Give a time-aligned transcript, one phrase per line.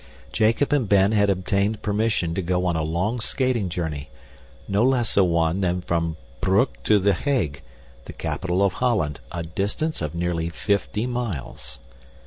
[0.33, 4.09] Jacob and Ben had obtained permission to go on a long skating journey
[4.67, 7.61] no less a one than from Broek to The Hague,
[8.05, 11.77] the capital of Holland, a distance of nearly fifty miles!